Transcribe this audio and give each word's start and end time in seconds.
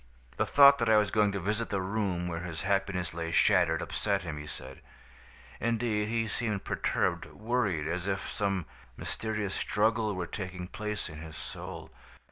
The 0.37 0.47
thought 0.47 0.79
that 0.79 0.89
I 0.89 0.97
was 0.97 1.11
going 1.11 1.31
to 1.31 1.39
visit 1.39 1.69
the 1.69 1.79
room 1.79 2.27
where 2.27 2.39
his 2.39 2.63
happiness 2.63 3.13
lay 3.13 3.29
shattered, 3.31 3.83
upset 3.83 4.23
him, 4.23 4.39
he 4.39 4.47
said. 4.47 4.81
Indeed, 5.59 6.09
he 6.09 6.27
seemed 6.27 6.63
perturbed, 6.63 7.25
worried, 7.27 7.87
as 7.87 8.07
if 8.07 8.21
some 8.27 8.65
mysterious 8.97 9.53
struggle 9.53 10.15
were 10.15 10.25
taking 10.25 10.67
place 10.67 11.07
in 11.07 11.19
his 11.19 11.35
soul. 11.37 11.91